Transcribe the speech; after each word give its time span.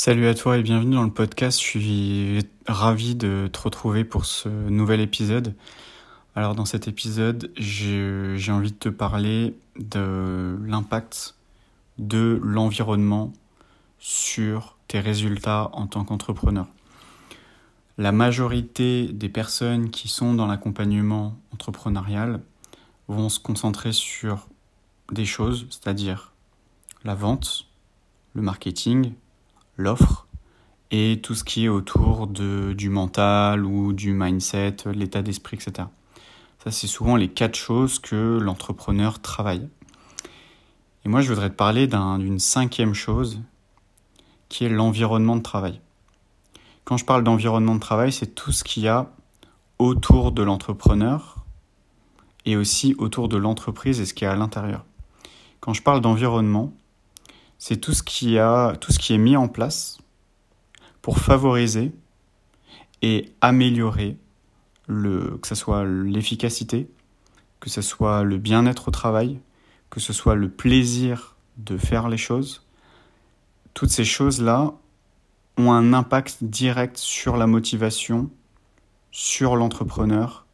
Salut 0.00 0.28
à 0.28 0.34
toi 0.34 0.56
et 0.56 0.62
bienvenue 0.62 0.94
dans 0.94 1.02
le 1.02 1.10
podcast. 1.10 1.60
Je 1.60 1.64
suis 1.64 2.38
ravi 2.68 3.16
de 3.16 3.50
te 3.52 3.58
retrouver 3.58 4.04
pour 4.04 4.26
ce 4.26 4.48
nouvel 4.48 5.00
épisode. 5.00 5.56
Alors 6.36 6.54
dans 6.54 6.66
cet 6.66 6.86
épisode, 6.86 7.50
j'ai 7.56 8.52
envie 8.52 8.70
de 8.70 8.76
te 8.76 8.88
parler 8.90 9.56
de 9.76 10.56
l'impact 10.64 11.34
de 11.98 12.38
l'environnement 12.44 13.32
sur 13.98 14.76
tes 14.86 15.00
résultats 15.00 15.68
en 15.72 15.88
tant 15.88 16.04
qu'entrepreneur. 16.04 16.68
La 17.98 18.12
majorité 18.12 19.08
des 19.08 19.28
personnes 19.28 19.90
qui 19.90 20.06
sont 20.06 20.32
dans 20.32 20.46
l'accompagnement 20.46 21.36
entrepreneurial 21.52 22.40
vont 23.08 23.28
se 23.28 23.40
concentrer 23.40 23.90
sur 23.90 24.46
des 25.10 25.26
choses, 25.26 25.66
c'est-à-dire 25.70 26.34
la 27.02 27.16
vente, 27.16 27.66
le 28.34 28.42
marketing, 28.42 29.12
l'offre 29.78 30.26
et 30.90 31.20
tout 31.22 31.34
ce 31.34 31.44
qui 31.44 31.64
est 31.64 31.68
autour 31.68 32.26
de, 32.26 32.74
du 32.74 32.90
mental 32.90 33.64
ou 33.64 33.94
du 33.94 34.12
mindset, 34.12 34.76
l'état 34.92 35.22
d'esprit, 35.22 35.56
etc. 35.56 35.88
Ça, 36.62 36.70
c'est 36.70 36.86
souvent 36.86 37.16
les 37.16 37.28
quatre 37.28 37.54
choses 37.54 37.98
que 37.98 38.38
l'entrepreneur 38.38 39.20
travaille. 39.20 39.68
Et 41.04 41.08
moi, 41.08 41.20
je 41.20 41.28
voudrais 41.28 41.50
te 41.50 41.54
parler 41.54 41.86
d'une 41.86 42.38
cinquième 42.38 42.94
chose 42.94 43.40
qui 44.48 44.64
est 44.64 44.68
l'environnement 44.68 45.36
de 45.36 45.42
travail. 45.42 45.80
Quand 46.84 46.96
je 46.96 47.04
parle 47.04 47.22
d'environnement 47.22 47.74
de 47.74 47.80
travail, 47.80 48.12
c'est 48.12 48.34
tout 48.34 48.50
ce 48.50 48.64
qu'il 48.64 48.82
y 48.82 48.88
a 48.88 49.10
autour 49.78 50.32
de 50.32 50.42
l'entrepreneur 50.42 51.36
et 52.44 52.56
aussi 52.56 52.94
autour 52.98 53.28
de 53.28 53.36
l'entreprise 53.36 54.00
et 54.00 54.06
ce 54.06 54.14
qu'il 54.14 54.24
y 54.24 54.28
a 54.28 54.32
à 54.32 54.36
l'intérieur. 54.36 54.84
Quand 55.60 55.74
je 55.74 55.82
parle 55.82 56.00
d'environnement, 56.00 56.72
c'est 57.58 57.76
tout 57.76 57.92
ce 57.92 58.02
qui 58.02 58.38
a, 58.38 58.72
est 58.72 59.18
mis 59.18 59.36
en 59.36 59.48
place 59.48 59.98
pour 61.02 61.18
favoriser 61.18 61.92
et 63.02 63.32
améliorer 63.40 64.16
le, 64.86 65.38
que 65.42 65.48
ce 65.48 65.54
soit 65.54 65.84
l'efficacité, 65.84 66.88
que 67.60 67.68
ce 67.68 67.82
soit 67.82 68.22
le 68.22 68.38
bien-être 68.38 68.88
au 68.88 68.90
travail, 68.90 69.40
que 69.90 70.00
ce 70.00 70.12
soit 70.12 70.34
le 70.34 70.48
plaisir 70.48 71.36
de 71.56 71.76
faire 71.76 72.08
les 72.08 72.16
choses. 72.16 72.64
Toutes 73.74 73.90
ces 73.90 74.04
choses-là 74.04 74.72
ont 75.56 75.72
un 75.72 75.92
impact 75.92 76.44
direct 76.44 76.96
sur 76.96 77.36
la 77.36 77.46
motivation, 77.46 78.30
sur 79.10 79.56
l'entrepreneur. 79.56 80.46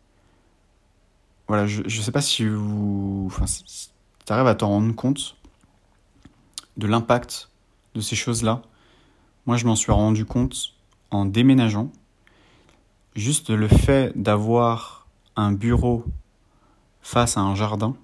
Voilà, 1.48 1.66
je 1.66 1.82
ne 1.82 2.02
sais 2.02 2.12
pas 2.12 2.22
si 2.22 2.46
vous, 2.46 3.24
enfin, 3.26 3.44
tu 3.44 4.32
arrives 4.32 4.46
à 4.46 4.54
t'en 4.54 4.68
rendre 4.68 4.94
compte, 4.94 5.36
de 6.76 6.86
l'impact 6.86 7.50
de 7.94 8.00
ces 8.00 8.16
choses-là. 8.16 8.62
Moi, 9.46 9.56
je 9.56 9.66
m'en 9.66 9.76
suis 9.76 9.92
rendu 9.92 10.24
compte 10.24 10.74
en 11.10 11.24
déménageant. 11.24 11.90
Juste 13.14 13.50
le 13.50 13.68
fait 13.68 14.12
d'avoir 14.16 15.06
un 15.36 15.52
bureau 15.52 16.04
face 17.00 17.36
à 17.36 17.40
un 17.40 17.54
jardin, 17.54 17.94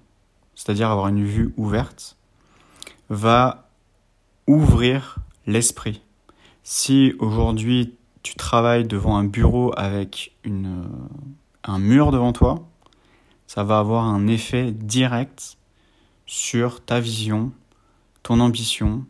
c'est-à-dire 0.55 0.89
avoir 0.89 1.07
une 1.07 1.25
vue 1.25 1.53
ouverte, 1.57 2.17
va 3.09 3.67
ouvrir 4.47 5.17
l'esprit. 5.47 6.01
Si 6.63 7.13
aujourd'hui 7.19 7.95
tu 8.23 8.35
travailles 8.35 8.85
devant 8.85 9.17
un 9.17 9.23
bureau 9.23 9.73
avec 9.75 10.35
une, 10.43 10.87
un 11.63 11.79
mur 11.79 12.11
devant 12.11 12.33
toi, 12.33 12.63
ça 13.47 13.63
va 13.63 13.79
avoir 13.79 14.05
un 14.05 14.27
effet 14.27 14.71
direct 14.71 15.57
sur 16.25 16.85
ta 16.85 16.99
vision, 16.99 17.51
ton 18.23 18.39
ambition, 18.39 19.05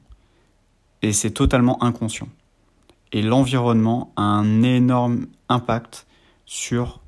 et 1.02 1.14
c'est 1.14 1.31
totalement 1.31 1.84
inconscient. 1.84 2.30
Et 3.12 3.22
l'environnement 3.22 4.14
a 4.16 4.22
un 4.22 4.64
énorme 4.64 5.28
impact 5.50 6.08
sur 6.45 7.02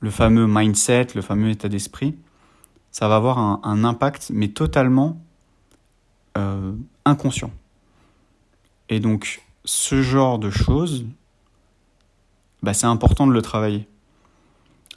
le 0.00 0.10
fameux 0.10 0.46
mindset, 0.46 1.08
le 1.14 1.22
fameux 1.22 1.50
état 1.50 1.68
d'esprit. 1.68 2.14
Ça 2.90 3.08
va 3.08 3.16
avoir 3.16 3.38
un, 3.38 3.84
impact, 3.84 4.30
mais 4.32 4.48
totalement 4.48 5.20
euh, 6.36 6.72
inconscient. 7.04 7.50
Et 8.88 9.00
donc, 9.00 9.42
ce 9.64 10.02
genre 10.02 10.38
de 10.38 10.50
choses, 10.50 11.06
bah, 12.62 12.74
c'est 12.74 12.86
important 12.86 13.26
de 13.26 13.32
le 13.32 13.42
travailler. 13.42 13.86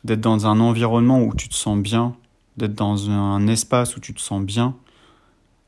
D'être 0.03 0.21
dans 0.21 0.47
un 0.47 0.59
environnement 0.59 1.21
où 1.21 1.35
tu 1.35 1.47
te 1.47 1.53
sens 1.53 1.77
bien, 1.77 2.15
d'être 2.57 2.73
dans 2.73 3.09
un 3.09 3.47
espace 3.47 3.95
où 3.95 3.99
tu 3.99 4.13
te 4.13 4.21
sens 4.21 4.41
bien, 4.41 4.75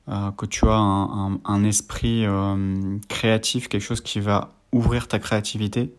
euh, 0.09 0.31
que 0.31 0.45
tu 0.45 0.65
as 0.67 0.75
un, 0.75 1.63
esprit 1.63 2.25
euh, 2.25 2.97
créatif, 3.07 3.69
quelque 3.69 3.81
chose 3.81 4.01
qui 4.01 4.19
va 4.19 4.51
ouvrir 4.73 5.07
ta 5.07 5.17
créativité, 5.17 5.93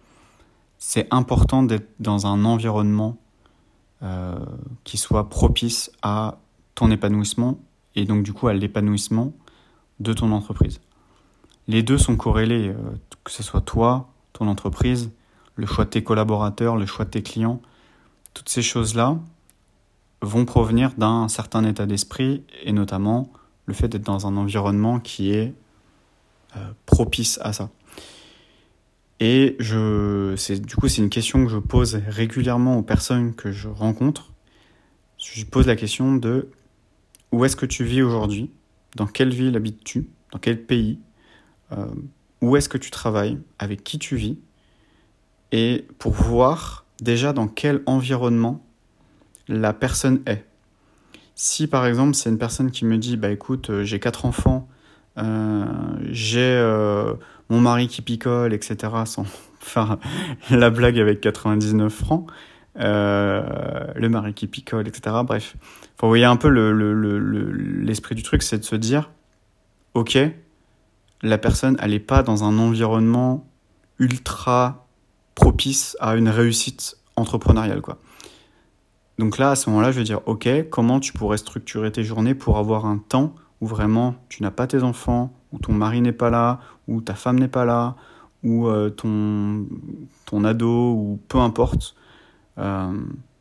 c'est 0.76 1.09
important 1.10 1.62
d'être 1.62 1.88
dans 2.00 2.26
un 2.26 2.44
environnement 2.44 3.16
euh, 4.03 4.34
qui 4.84 4.98
soit 4.98 5.31
propice 5.31 5.91
à 6.03 6.37
ton 6.75 6.91
épanouissement 6.91 7.59
et 7.94 8.04
donc 8.04 8.25
du 8.25 8.34
coup 8.34 8.48
à 8.48 8.53
l'épanouissement 8.53 9.32
de 10.00 10.12
ton 10.12 10.32
entreprise. 10.32 10.81
Les 11.66 11.82
deux 11.82 11.97
sont 11.97 12.16
corrélés, 12.16 12.75
que 13.22 13.31
ce 13.31 13.42
soit 13.42 13.62
toi, 13.62 14.10
ton 14.34 14.48
entreprise, 14.48 15.12
le 15.54 15.65
choix 15.65 15.86
de 15.86 15.91
tes 15.91 16.04
collaborateurs, 16.04 16.76
le 16.76 16.84
choix 16.84 17.06
de 17.06 17.10
tes 17.10 17.22
clients, 17.22 17.62
toutes 18.34 18.50
ces 18.50 18.60
choses-là 18.60 19.16
vont 20.21 20.44
provenir 20.44 20.92
d'un 20.98 21.28
certain 21.28 21.65
état 21.65 21.86
d'esprit 21.86 22.44
et 22.65 22.72
notamment 22.72 23.32
le 23.67 23.75
fait 23.75 23.89
d'être 23.89 24.03
dans 24.03 24.27
un 24.27 24.37
environnement 24.37 25.01
qui 25.01 25.33
est 25.33 25.55
euh, 26.57 26.61
propice 26.87 27.39
à 27.43 27.53
ça. 27.53 27.71
Et 29.21 29.57
je, 29.59 30.35
c'est, 30.37 30.61
du 30.61 30.77
coup, 30.77 30.89
c'est 30.89 31.01
une 31.03 31.11
question 31.11 31.45
que 31.45 31.51
je 31.51 31.59
pose 31.59 31.95
régulièrement 32.09 32.79
aux 32.79 32.83
personnes 32.83 33.35
que 33.35 33.53
je 33.53 33.69
rencontre. 33.69 34.33
Je 35.19 35.45
pose 35.45 35.67
la 35.67 35.77
question 35.77 36.17
de 36.17 36.51
où 37.33 37.45
est-ce 37.45 37.57
que 37.57 37.67
tu 37.67 37.85
vis 37.85 38.03
aujourd'hui? 38.03 38.51
Dans 38.97 39.07
quelle 39.07 39.33
ville 39.33 39.57
habites-tu? 39.57 40.09
Dans 40.33 40.39
quel 40.39 40.63
pays? 40.63 40.99
Euh, 41.73 41.87
Où 42.41 42.57
est-ce 42.57 42.69
que 42.69 42.79
tu 42.79 42.91
travailles? 42.91 43.39
Avec 43.59 43.83
qui 43.83 43.99
tu 43.99 44.17
vis? 44.17 44.39
Et 45.53 45.87
pour 45.99 46.13
voir 46.13 46.85
déjà 47.01 47.33
dans 47.33 47.49
quel 47.49 47.83
environnement 47.87 48.65
la 49.49 49.73
personne 49.73 50.23
est. 50.27 50.45
Si 51.34 51.67
par 51.67 51.87
exemple 51.87 52.15
c'est 52.15 52.31
une 52.31 52.39
personne 52.39 52.71
qui 52.71 52.84
me 52.84 52.97
dit 52.97 53.17
bah 53.17 53.31
écoute 53.31 53.71
euh, 53.71 53.84
j'ai 53.84 53.99
quatre 53.99 54.25
enfants, 54.25 54.69
euh, 55.19 55.65
j'ai 56.11 56.41
euh, 56.41 57.15
mon 57.49 57.61
mari 57.61 57.89
qui 57.89 58.03
picole 58.03 58.53
etc 58.53 58.93
sans 59.05 59.27
faire 59.61 59.99
la 60.50 60.71
blague 60.71 60.99
avec 60.99 61.21
99 61.21 61.93
francs, 61.93 62.27
le 62.77 64.09
mari 64.09 64.33
qui 64.34 64.47
picole 64.47 64.87
etc. 64.87 65.17
Bref, 65.25 65.56
vous 66.00 66.09
voyez 66.09 66.25
un 66.25 66.37
peu 66.37 66.49
l'esprit 66.49 68.15
le, 68.15 68.16
du 68.16 68.22
truc 68.22 68.43
c'est 68.45 68.59
de 68.59 68.65
se 68.65 68.77
dire 68.77 69.11
ok 69.95 70.19
la 71.22 71.39
personne 71.39 71.77
elle 71.81 71.91
n'est 71.91 71.99
pas 71.99 72.22
dans 72.22 72.45
un 72.45 72.59
environnement 72.59 73.45
ultra 73.99 74.87
propice 75.34 75.97
à 75.99 76.15
une 76.15 76.28
réussite 76.28 76.97
entrepreneuriale 77.16 77.81
quoi. 77.81 77.99
Donc 79.19 79.39
là, 79.39 79.51
à 79.51 79.57
ce 79.57 79.71
moment-là, 79.71 79.93
je 79.93 79.99
vais 79.99 80.05
dire, 80.05 80.21
OK, 80.27 80.49
comment 80.71 81.01
tu 81.01 81.13
pourrais 81.13 81.39
structurer 81.39 81.93
tes 81.93 82.03
journées 82.03 82.35
pour 82.35 82.59
avoir 82.59 82.87
un 82.87 82.99
temps 82.99 83.35
où 83.61 83.67
vraiment 83.67 84.17
tu 84.29 84.43
n'as 84.43 84.51
pas 84.51 84.67
tes 84.67 84.83
enfants, 84.83 85.33
où 85.53 85.59
ton 85.59 85.73
mari 85.73 86.01
n'est 86.01 86.13
pas 86.13 86.31
là, 86.31 86.61
où 86.89 87.01
ta 87.01 87.15
femme 87.15 87.39
n'est 87.39 87.49
pas 87.49 87.65
là, 87.65 87.97
ou 88.43 88.69
euh, 88.69 88.91
ton, 88.91 89.67
ton 90.27 90.45
ado, 90.45 90.93
ou 90.93 91.21
peu 91.29 91.39
importe, 91.39 91.95
euh, 92.59 92.93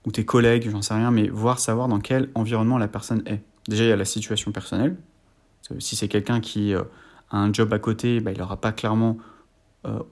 ou 0.06 0.12
tes 0.12 0.26
collègues, 0.26 0.70
j'en 0.70 0.82
sais 0.82 0.94
rien, 0.94 1.12
mais 1.12 1.28
voir, 1.28 1.60
savoir 1.60 1.88
dans 1.88 2.00
quel 2.00 2.30
environnement 2.36 2.78
la 2.78 2.88
personne 2.88 3.24
est. 3.26 3.42
Déjà, 3.68 3.84
il 3.84 3.90
y 3.90 3.92
a 3.92 3.96
la 3.96 4.06
situation 4.06 4.52
personnelle. 4.52 4.96
Si 5.80 5.96
c'est 5.96 6.08
quelqu'un 6.08 6.40
qui 6.40 6.74
euh, 6.74 6.84
a 7.32 7.38
un 7.38 7.52
job 7.52 7.74
à 7.74 7.80
côté, 7.80 8.20
bah, 8.20 8.32
il 8.32 8.38
n'aura 8.38 8.58
pas 8.58 8.72
clairement 8.72 9.18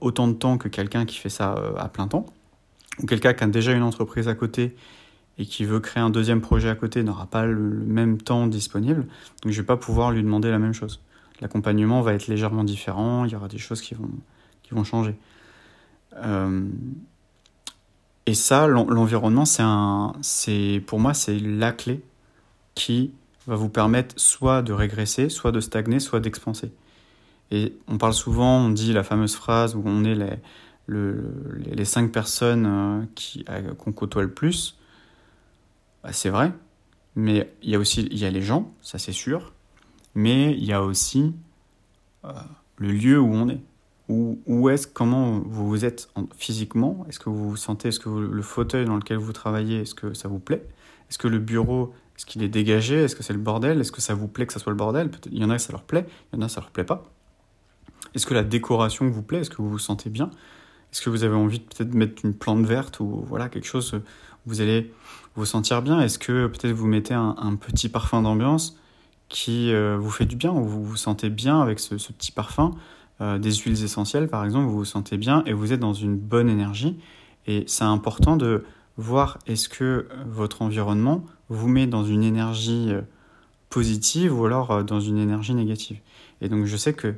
autant 0.00 0.28
de 0.28 0.34
temps 0.34 0.58
que 0.58 0.68
quelqu'un 0.68 1.06
qui 1.06 1.16
fait 1.16 1.30
ça 1.30 1.54
à 1.78 1.88
plein 1.88 2.06
temps. 2.06 2.26
Ou 3.02 3.06
quelqu'un 3.06 3.32
qui 3.32 3.42
a 3.42 3.46
déjà 3.46 3.72
une 3.72 3.82
entreprise 3.82 4.28
à 4.28 4.34
côté 4.34 4.76
et 5.42 5.44
qui 5.44 5.64
veut 5.64 5.80
créer 5.80 6.00
un 6.00 6.10
deuxième 6.10 6.40
projet 6.40 6.68
à 6.68 6.76
côté 6.76 7.02
n'aura 7.02 7.26
pas 7.26 7.44
le, 7.44 7.56
même 7.58 8.16
temps 8.18 8.46
disponible, 8.46 9.08
donc 9.42 9.52
je 9.52 9.60
vais 9.60 9.66
pas 9.66 9.76
pouvoir 9.76 10.12
lui 10.12 10.22
demander 10.22 10.52
la 10.52 10.60
même 10.60 10.72
chose. 10.72 11.00
L'accompagnement 11.40 12.00
va 12.00 12.14
être 12.14 12.28
légèrement 12.28 12.62
différent, 12.62 13.24
il 13.24 13.32
y 13.32 13.34
aura 13.34 13.48
des 13.48 13.58
choses 13.58 13.80
qui 13.80 13.94
vont, 13.94 14.08
qui 14.62 14.72
vont 14.72 14.84
changer. 14.84 15.16
Euh, 16.14 16.62
et 18.26 18.34
ça, 18.34 18.68
l'environnement, 18.68 19.44
c'est 19.44 19.64
un, 19.64 20.12
c'est 20.20 20.80
pour 20.86 21.00
moi, 21.00 21.12
c'est 21.12 21.40
la 21.40 21.72
clé 21.72 22.04
qui 22.76 23.10
va 23.48 23.56
vous 23.56 23.68
permettre 23.68 24.14
soit 24.20 24.62
de 24.62 24.72
régresser, 24.72 25.28
soit 25.28 25.50
de 25.50 25.58
stagner, 25.58 25.98
soit 25.98 26.20
d'expanser. 26.20 26.70
Et 27.50 27.76
on 27.88 27.98
parle 27.98 28.14
souvent, 28.14 28.58
on 28.58 28.70
dit 28.70 28.92
la 28.92 29.02
fameuse 29.02 29.34
phrase 29.34 29.74
où 29.74 29.82
on 29.84 30.04
est 30.04 30.14
les, 30.14 31.16
les 31.66 31.84
cinq 31.84 32.12
personnes 32.12 32.66
euh, 32.66 33.04
qui, 33.16 33.44
qu'on 33.78 33.90
côtoie 33.90 34.22
le 34.22 34.30
plus. 34.30 34.78
Bah, 36.02 36.12
c'est 36.12 36.30
vrai, 36.30 36.52
mais 37.14 37.52
il 37.62 37.70
y 37.70 37.74
a 37.74 37.78
aussi 37.78 38.08
y 38.10 38.24
a 38.24 38.30
les 38.30 38.42
gens, 38.42 38.72
ça 38.82 38.98
c'est 38.98 39.12
sûr, 39.12 39.52
mais 40.14 40.52
il 40.52 40.64
y 40.64 40.72
a 40.72 40.82
aussi 40.82 41.34
euh, 42.24 42.32
le 42.76 42.92
lieu 42.92 43.20
où 43.20 43.32
on 43.32 43.48
est. 43.48 43.60
où, 44.08 44.68
est-ce, 44.68 44.86
comment 44.86 45.38
vous 45.40 45.68
vous 45.68 45.84
êtes 45.84 46.10
physiquement? 46.36 47.06
Est-ce 47.08 47.18
que 47.18 47.30
vous 47.30 47.50
vous 47.50 47.56
sentez, 47.56 47.88
est-ce 47.88 48.00
que 48.00 48.10
le 48.10 48.42
fauteuil 48.42 48.84
dans 48.84 48.96
lequel 48.96 49.16
vous 49.18 49.32
travaillez, 49.32 49.82
est-ce 49.82 49.94
que 49.94 50.12
ça 50.14 50.28
vous 50.28 50.38
plaît? 50.40 50.66
Est-ce 51.08 51.18
que 51.18 51.28
le 51.28 51.38
bureau, 51.38 51.94
est-ce 52.16 52.26
qu'il 52.26 52.42
est 52.42 52.48
dégagé? 52.48 53.04
Est-ce 53.04 53.16
que 53.16 53.22
c'est 53.22 53.32
le 53.32 53.38
bordel? 53.38 53.80
Est-ce 53.80 53.92
que 53.92 54.00
ça 54.00 54.14
vous 54.14 54.28
plaît 54.28 54.46
que 54.46 54.52
ça 54.52 54.58
soit 54.58 54.72
le 54.72 54.76
bordel? 54.76 55.10
Il 55.30 55.38
y 55.38 55.44
en 55.44 55.50
a 55.50 55.58
ça 55.58 55.72
leur 55.72 55.82
plaît, 55.82 56.06
il 56.32 56.36
y 56.36 56.42
en 56.42 56.44
a 56.44 56.48
ça 56.48 56.60
leur 56.60 56.70
plaît 56.70 56.84
pas. 56.84 57.04
Est-ce 58.14 58.26
que 58.26 58.34
la 58.34 58.44
décoration 58.44 59.08
vous 59.08 59.22
plaît? 59.22 59.40
Est-ce 59.40 59.50
que 59.50 59.62
vous 59.62 59.70
vous 59.70 59.78
sentez 59.78 60.10
bien? 60.10 60.30
Est-ce 60.92 61.00
que 61.00 61.10
vous 61.10 61.24
avez 61.24 61.34
envie 61.34 61.58
de 61.58 61.64
peut-être 61.64 61.94
mettre 61.94 62.24
une 62.24 62.34
plante 62.34 62.66
verte 62.66 63.00
ou 63.00 63.24
voilà 63.26 63.48
quelque 63.48 63.66
chose 63.66 63.94
où 63.94 63.98
vous 64.46 64.60
allez 64.60 64.92
vous 65.34 65.44
sentir 65.44 65.82
bien 65.82 66.00
Est-ce 66.00 66.18
que 66.18 66.46
peut-être 66.46 66.72
vous 66.72 66.86
mettez 66.86 67.14
un, 67.14 67.56
petit 67.56 67.88
parfum 67.88 68.22
d'ambiance 68.22 68.78
qui 69.28 69.72
euh, 69.72 69.96
vous 69.98 70.10
fait 70.10 70.26
du 70.26 70.36
bien 70.36 70.52
ou 70.52 70.64
vous 70.64 70.84
vous 70.84 70.96
sentez 70.96 71.30
bien 71.30 71.60
avec 71.60 71.80
ce, 71.80 71.94
petit 71.94 72.32
parfum 72.32 72.72
euh, 73.20 73.38
des 73.38 73.52
huiles 73.52 73.82
essentielles 73.82 74.28
par 74.28 74.44
exemple, 74.44 74.66
vous 74.66 74.78
vous 74.78 74.84
sentez 74.84 75.16
bien 75.16 75.42
et 75.46 75.52
vous 75.52 75.72
êtes 75.72 75.80
dans 75.80 75.94
une 75.94 76.16
bonne 76.16 76.50
énergie 76.50 76.98
et 77.46 77.64
c'est 77.66 77.84
important 77.84 78.36
de 78.36 78.64
voir 78.98 79.38
est-ce 79.46 79.68
que 79.68 80.06
votre 80.26 80.60
environnement 80.60 81.24
vous 81.48 81.68
met 81.68 81.86
dans 81.86 82.04
une 82.04 82.22
énergie 82.22 82.88
euh, 82.90 83.02
positive 83.70 84.38
ou 84.38 84.44
alors 84.44 84.84
dans 84.84 85.00
une 85.00 85.16
énergie 85.16 85.54
négative. 85.54 85.98
Et 86.42 86.50
donc 86.50 86.66
je 86.66 86.76
sais 86.76 86.92
que 86.92 87.14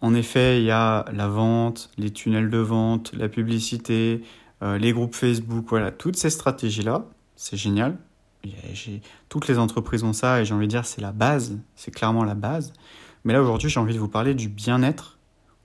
en 0.00 0.14
effet, 0.14 0.60
il 0.60 0.64
y 0.64 0.70
a 0.70 1.06
la 1.14 1.28
vente, 1.28 1.90
les 1.96 2.10
tunnels 2.10 2.50
de 2.50 2.58
vente, 2.58 3.14
la 3.14 3.30
publicité, 3.30 4.22
euh, 4.62 4.78
les 4.78 4.92
groupes 4.92 5.14
Facebook, 5.14 5.66
voilà, 5.68 5.90
toutes 5.90 6.16
ces 6.16 6.30
stratégies-là, 6.30 7.06
c'est 7.36 7.56
génial. 7.56 7.98
Toutes 9.28 9.48
les 9.48 9.58
entreprises 9.58 10.04
ont 10.04 10.12
ça 10.12 10.40
et 10.40 10.44
j'ai 10.44 10.54
envie 10.54 10.66
de 10.66 10.70
dire 10.70 10.84
c'est 10.84 11.00
la 11.00 11.12
base, 11.12 11.58
c'est 11.76 11.90
clairement 11.90 12.24
la 12.24 12.34
base. 12.34 12.72
Mais 13.24 13.32
là 13.32 13.42
aujourd'hui, 13.42 13.70
j'ai 13.70 13.80
envie 13.80 13.94
de 13.94 13.98
vous 13.98 14.08
parler 14.08 14.34
du 14.34 14.48
bien-être 14.48 15.18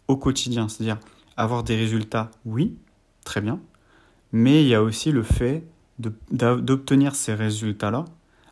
au 0.08 0.16
quotidien, 0.16 0.70
c'est-à-dire 0.70 0.98
avoir 1.36 1.64
des 1.64 1.76
résultats, 1.76 2.32
oui, 2.46 2.78
très 3.26 3.42
bien, 3.42 3.60
mais 4.32 4.64
il 4.64 4.68
y 4.68 4.76
a 4.76 4.82
aussi 4.82 5.12
le 5.12 5.24
fait 5.24 5.64
d'obtenir 6.32 7.16
ces 7.16 7.34
résultats-là 7.34 8.06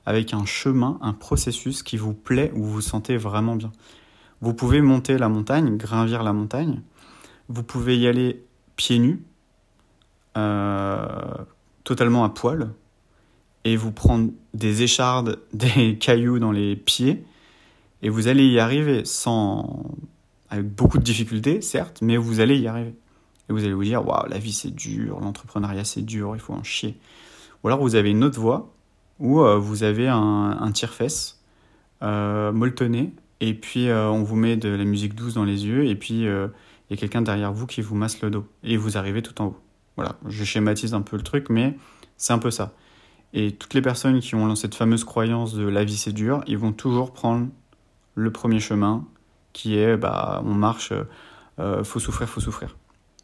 avec 0.06 0.33
un 0.33 0.45
chemin, 0.45 0.98
un 1.01 1.13
processus 1.13 1.83
qui 1.83 1.98
vous 1.98 2.13
plaît, 2.13 2.51
où 2.54 2.63
vous 2.63 2.74
vous 2.74 2.81
sentez 2.81 3.18
vraiment 3.18 3.56
bien. 3.56 3.72
Vous 4.42 4.54
pouvez 4.54 4.81
monter 4.81 5.18
la 5.18 5.30
montagne, 5.30 5.78
gravir 5.78 6.24
la 6.24 6.31
montagne. 6.33 6.81
Vous 7.50 7.63
pouvez 7.63 7.98
y 7.98 8.07
aller 8.07 8.45
pieds 8.75 9.00
nus, 9.00 9.24
totalement 11.84 12.24
à 12.24 12.30
poil, 12.30 12.69
et 13.63 13.75
vous 13.75 13.92
prendre 13.92 14.31
des 14.54 14.84
échardes, 14.84 15.39
des 15.54 15.98
cailloux 15.98 16.39
dans 16.39 16.51
les 16.51 16.75
pieds, 16.75 17.24
et 18.01 18.10
vous 18.10 18.28
allez 18.28 18.45
y 18.45 18.60
arriver 18.60 19.06
sans, 19.06 19.86
avec 20.50 20.68
beaucoup 20.68 20.98
de 20.98 21.04
difficultés, 21.04 21.62
certes, 21.62 22.00
mais 22.01 22.18
vous 22.18 22.39
allez 22.39 22.57
y 22.57 22.68
arriver. 22.68 22.95
Et 23.50 23.54
vous 23.54 23.63
allez 23.63 23.74
vous 23.74 23.84
dire, 23.84 24.06
waouh, 24.06 24.28
la 24.28 24.38
vie 24.38 24.51
c'est 24.51 24.75
dur, 24.75 25.19
l'entrepreneuriat 25.19 25.86
c'est 25.86 26.01
dur, 26.01 26.36
il 26.36 26.40
faut 26.40 26.54
en 26.54 26.63
chier. 26.63 26.98
Ou 27.63 27.68
alors 27.68 27.80
vous 27.80 27.95
avez 27.95 28.12
une 28.12 28.24
autre 28.24 28.40
voie 28.40 28.74
où 29.19 29.42
euh, 29.42 29.57
vous 29.57 29.83
avez 29.83 30.07
un, 30.07 30.57
un 30.60 30.72
tire-fesse 30.72 31.42
euh, 32.04 32.51
molletonné 32.51 33.13
et 33.40 33.54
puis 33.54 33.90
euh, 33.90 34.10
on 34.10 34.24
vous 34.24 34.36
met 34.36 34.57
de 34.57 34.69
la 34.69 34.83
musique 34.83 35.16
douce 35.16 35.36
dans 35.36 35.44
les 35.44 35.66
yeux, 35.66 35.86
et 35.86 35.95
puis 35.95 36.28
euh, 36.28 36.48
il 36.90 36.95
y 36.95 36.98
a 36.98 37.00
quelqu'un 37.00 37.22
derrière 37.22 37.54
vous 37.54 37.68
qui 37.68 37.81
vous 37.81 37.95
masse 37.95 38.22
le 38.22 38.30
dos, 38.30 38.45
et 38.63 38.78
vous 38.78 38.98
arrivez 38.98 39.22
tout 39.22 39.40
en 39.42 39.48
haut. 39.48 39.60
Voilà, 39.98 40.16
je 40.28 40.44
schématise 40.44 40.94
un 40.94 41.02
peu 41.02 41.18
le 41.18 41.24
truc, 41.24 41.50
mais 41.50 41.76
c'est 42.16 42.34
un 42.34 42.40
peu 42.40 42.52
ça. 42.52 42.74
Et 43.34 43.52
toutes 43.52 43.74
les 43.74 43.82
personnes 43.82 44.20
qui 44.22 44.36
ont 44.36 44.56
cette 44.56 44.76
fameuse 44.76 45.04
croyance 45.04 45.54
de 45.54 45.68
la 45.68 45.84
vie 45.84 45.98
c'est 45.98 46.14
dur, 46.14 46.44
ils 46.48 46.58
vont 46.58 46.72
toujours 46.72 47.12
prendre 47.12 47.48
le 48.16 48.32
premier 48.32 48.60
chemin, 48.60 49.06
qui 49.54 49.78
est 49.78 49.98
bah 49.98 50.42
on 50.46 50.54
marche, 50.54 50.94
euh, 51.60 51.84
faut 51.84 52.00
souffrir, 52.00 52.30
faut 52.30 52.40
souffrir. 52.40 52.78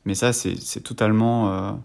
Mais 0.06 0.16
ça 0.16 0.34
c'est 0.34 0.82
totalement, 0.82 1.80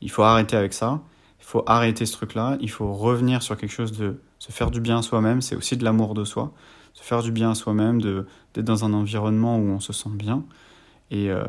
il 0.00 0.10
faut 0.10 0.22
arrêter 0.22 0.56
avec 0.56 0.72
ça. 0.72 1.00
Il 1.40 1.44
faut 1.44 1.62
arrêter 1.66 2.06
ce 2.06 2.12
truc-là. 2.12 2.56
Il 2.60 2.70
faut 2.70 2.92
revenir 2.92 3.42
sur 3.42 3.56
quelque 3.56 3.72
chose 3.72 3.92
de 3.98 4.20
se 4.38 4.52
faire 4.52 4.70
du 4.70 4.80
bien 4.80 4.98
à 4.98 5.02
soi-même. 5.02 5.40
C'est 5.40 5.56
aussi 5.56 5.76
de 5.76 5.84
l'amour 5.84 6.14
de 6.14 6.24
soi 6.24 6.52
se 6.94 7.02
faire 7.02 7.22
du 7.22 7.32
bien 7.32 7.50
à 7.50 7.54
soi-même, 7.54 8.00
d'être 8.00 8.64
dans 8.64 8.84
un 8.84 8.92
environnement 8.92 9.56
où 9.56 9.70
on 9.70 9.80
se 9.80 9.92
sent 9.92 10.10
bien. 10.14 10.44
Et 11.10 11.30
euh, 11.30 11.44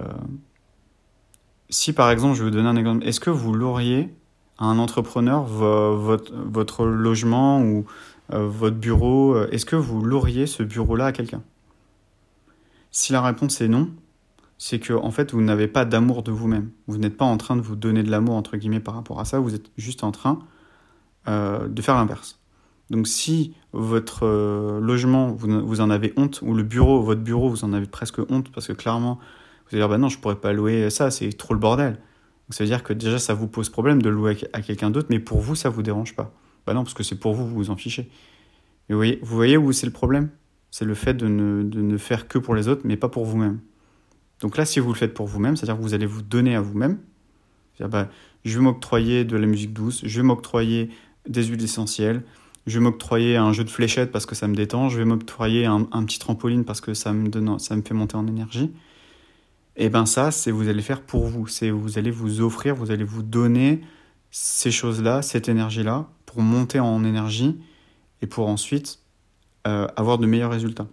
si 1.74 1.94
par 1.94 2.10
exemple, 2.12 2.36
je 2.36 2.44
vais 2.44 2.50
vous 2.50 2.56
donner 2.56 2.70
un 2.70 2.76
exemple, 2.76 3.06
est-ce 3.06 3.20
que 3.20 3.30
vous 3.30 3.54
loueriez 3.54 4.14
à 4.58 4.66
un 4.66 4.80
entrepreneur 4.80 5.44
votre, 5.44 6.86
logement 6.86 7.62
ou 7.62 7.86
euh, 8.32 8.48
votre 8.48 8.78
bureau 8.78 9.36
euh, 9.36 9.50
Est-ce 9.52 9.66
que 9.66 9.76
vous 9.76 10.02
loueriez 10.02 10.48
ce 10.48 10.64
bureau-là 10.64 11.08
à 11.08 11.12
quelqu'un? 11.12 11.42
Si 12.92 13.12
la 13.12 13.22
réponse 13.22 13.60
est 13.62 13.68
non, 13.68 13.90
c'est 14.58 14.80
que 14.80 14.94
en 14.94 15.12
fait 15.12 15.34
vous 15.34 15.42
n'avez 15.42 15.68
pas 15.68 15.84
d'amour 15.84 16.24
de 16.24 16.32
vous-même. 16.32 16.70
Vous 16.88 16.98
n'êtes 16.98 17.18
pas 17.18 17.26
en 17.26 17.38
train 17.38 17.56
de 17.56 17.62
vous 17.62 17.76
donner 17.76 18.04
de 18.04 18.12
l'amour 18.12 18.36
entre 18.36 18.56
guillemets 18.56 18.80
par 18.80 18.94
rapport 18.94 19.20
à 19.20 19.26
ça. 19.26 19.40
Vous 19.40 19.56
êtes 19.56 19.72
juste 19.78 20.04
en 20.04 20.12
train 20.12 20.40
de 21.26 21.82
faire 21.82 21.96
l'inverse. 21.96 22.44
Donc 22.90 23.08
si 23.08 23.56
votre 23.72 24.26
euh, 24.26 24.80
logement, 24.80 25.32
vous, 25.32 25.82
en 25.82 25.90
avez 25.90 26.14
honte, 26.18 26.42
ou 26.44 26.54
le 26.54 26.64
bureau, 26.64 27.02
votre 27.02 27.22
bureau, 27.22 27.50
vous 27.50 27.64
en 27.64 27.74
avez 27.74 27.88
presque 27.88 28.20
honte, 28.30 28.52
parce 28.52 28.68
que 28.68 28.74
clairement, 28.74 29.20
vous 29.74 29.78
allez 29.78 29.88
dire, 29.88 29.90
bah 29.90 29.98
non, 29.98 30.10
je 30.10 30.20
pourrais 30.20 30.36
pas 30.36 30.54
louer 30.54 30.90
ça, 30.90 31.12
c'est 31.12 31.30
trop 31.34 31.54
le 31.54 31.60
bordel. 31.60 31.94
Donc 31.94 32.54
ça 32.54 32.64
veut 32.64 32.70
dire 32.70 32.84
que 32.84 32.94
déjà, 32.94 33.20
ça 33.20 33.34
vous 33.34 33.48
pose 33.48 33.70
problème 33.70 34.02
de 34.02 34.10
louer 34.10 34.38
à 34.54 34.62
quelqu'un 34.62 34.90
d'autre, 34.90 35.08
mais 35.10 35.20
pour 35.20 35.40
vous, 35.40 35.56
ça 35.56 35.70
vous 35.70 35.84
dérange 35.84 36.16
pas. 36.16 36.34
Bah 36.66 36.74
non, 36.74 36.84
parce 36.84 36.94
que 36.94 37.04
c'est 37.04 37.20
pour 37.20 37.34
vous, 37.34 37.48
vous 37.48 37.56
vous 37.56 37.70
en 37.70 37.76
fichez. 37.76 38.10
Et 38.90 38.94
vous 38.94 39.36
voyez, 39.36 39.58
où 39.58 39.72
c'est 39.72 39.86
le 39.86 39.92
problème? 39.92 40.30
C'est 40.72 40.86
le 40.86 40.94
fait 40.94 41.14
de 41.14 41.28
ne, 41.28 41.64
de 41.64 41.82
ne 41.82 41.98
faire 41.98 42.28
que 42.28 42.38
pour 42.38 42.56
les 42.56 42.68
autres, 42.68 42.82
mais 42.84 42.98
pas 42.98 43.10
pour 43.10 43.26
vous-même. 43.26 43.60
Donc 44.40 44.58
là, 44.58 44.66
si 44.66 44.80
vous 44.80 44.90
le 44.90 44.98
faites 44.98 45.14
pour 45.14 45.28
vous-même, 45.28 45.56
c'est-à-dire 45.56 45.78
que 45.78 45.82
vous 45.82 45.94
allez 45.94 46.06
vous 46.06 46.22
donner 46.22 46.56
à 46.56 46.62
vous-même, 46.62 46.98
bah, 47.80 48.10
je 48.46 48.58
vais 48.58 48.64
m'octroyer 48.64 49.26
de 49.26 49.38
la 49.38 49.48
musique 49.48 49.74
douce, 49.74 50.02
je 50.04 50.20
vais 50.20 50.26
m'octroyer 50.26 50.90
des 51.28 51.46
huiles 51.46 51.64
essentielles, 51.64 52.24
je 52.68 52.80
vais 52.80 52.84
m'octroyer 52.84 53.36
un 53.38 53.52
jeu 53.54 53.64
de 53.64 53.70
fléchettes 53.70 54.12
parce 54.12 54.26
que 54.26 54.36
ça 54.36 54.48
me 54.48 54.56
détend, 54.56 54.90
je 54.90 54.98
vais 54.98 55.06
m'octroyer 55.06 55.66
un, 55.66 55.84
petit 56.06 56.20
trampoline 56.20 56.66
parce 56.66 56.82
que 56.82 56.94
ça 56.94 57.14
me, 57.14 57.30
donne, 57.30 57.60
ça 57.60 57.76
me 57.76 57.82
fait 57.82 57.94
monter 57.94 58.16
en 58.16 58.28
énergie. 58.28 58.72
Et 59.76 59.86
eh 59.86 59.90
ben 59.90 60.06
ça, 60.06 60.30
c'est 60.30 60.52
vous 60.52 60.68
allez 60.68 60.84
faire 60.84 61.02
pour 61.02 61.26
vous. 61.26 61.48
C'est 61.48 61.72
vous 61.72 61.98
allez 61.98 62.12
vous 62.12 62.42
offrir, 62.42 62.76
vous 62.76 62.92
allez 62.92 63.04
vous 63.04 63.24
donner 63.24 63.82
ces 64.30 64.72
choses-là, 64.72 65.22
cette 65.24 65.50
énergie-là, 65.50 66.08
pour 66.26 66.42
monter 66.42 66.80
en 66.80 67.04
énergie 67.04 67.60
et 68.22 68.28
pour 68.28 68.48
ensuite 68.48 69.00
euh, 69.66 69.88
avoir 69.96 70.20
de 70.20 70.28
meilleurs 70.28 70.52
résultats. 70.52 70.88